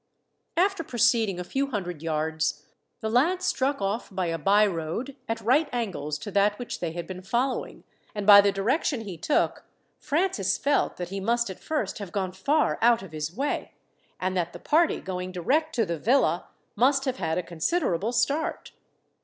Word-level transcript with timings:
After 0.57 0.83
proceeding 0.83 1.39
a 1.39 1.43
few 1.43 1.67
hundred 1.67 2.01
yards, 2.01 2.63
the 3.01 3.07
lad 3.11 3.43
struck 3.43 3.83
off 3.83 4.09
by 4.11 4.25
a 4.25 4.39
byroad 4.39 5.15
at 5.29 5.39
right 5.41 5.69
angles 5.71 6.17
to 6.17 6.31
that 6.31 6.57
which 6.57 6.79
they 6.79 6.91
had 6.93 7.05
been 7.05 7.21
following, 7.21 7.83
and 8.15 8.25
by 8.25 8.41
the 8.41 8.51
direction 8.51 9.01
he 9.01 9.15
took 9.15 9.63
Francis 9.99 10.57
felt 10.57 10.97
that 10.97 11.09
he 11.09 11.19
must 11.19 11.51
at 11.51 11.59
first 11.59 11.99
have 11.99 12.11
gone 12.11 12.31
far 12.31 12.79
out 12.81 13.03
of 13.03 13.11
his 13.11 13.31
way, 13.31 13.73
and 14.19 14.35
that 14.35 14.53
the 14.53 14.59
party 14.59 14.99
going 15.01 15.31
direct 15.31 15.75
to 15.75 15.85
the 15.85 15.99
villa 15.99 16.47
must 16.75 17.05
have 17.05 17.17
had 17.17 17.37
a 17.37 17.43
considerable 17.43 18.11
start. 18.11 18.71